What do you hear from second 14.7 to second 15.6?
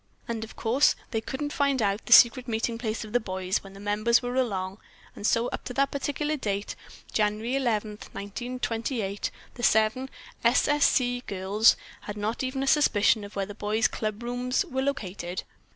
located.